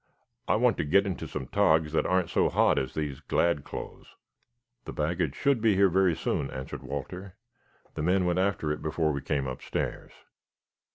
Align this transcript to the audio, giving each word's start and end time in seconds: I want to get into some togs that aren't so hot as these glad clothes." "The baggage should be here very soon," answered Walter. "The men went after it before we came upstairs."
I 0.47 0.55
want 0.55 0.77
to 0.77 0.83
get 0.83 1.05
into 1.05 1.27
some 1.27 1.45
togs 1.45 1.91
that 1.91 2.07
aren't 2.07 2.31
so 2.31 2.49
hot 2.49 2.79
as 2.79 2.95
these 2.95 3.19
glad 3.19 3.63
clothes." 3.63 4.15
"The 4.85 4.93
baggage 4.93 5.35
should 5.35 5.61
be 5.61 5.75
here 5.75 5.89
very 5.89 6.15
soon," 6.15 6.49
answered 6.49 6.81
Walter. 6.81 7.37
"The 7.93 8.01
men 8.01 8.25
went 8.25 8.39
after 8.39 8.71
it 8.71 8.81
before 8.81 9.11
we 9.11 9.21
came 9.21 9.45
upstairs." 9.45 10.11